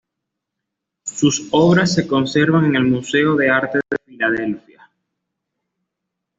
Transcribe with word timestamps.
Sus 1.05 1.49
obras 1.51 1.93
se 1.93 2.07
conservan 2.07 2.65
en 2.65 2.75
el 2.75 2.85
Museo 2.85 3.35
de 3.35 3.51
Arte 3.51 3.81
de 3.87 3.97
Filadelfia. 4.03 4.89